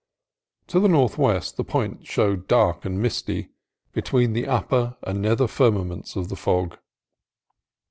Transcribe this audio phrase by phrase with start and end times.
[0.65, 3.49] To the northwest the point showed dark and misty
[3.93, 6.79] between the upper and nether firmaments of the fog.